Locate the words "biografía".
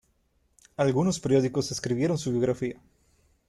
2.31-2.81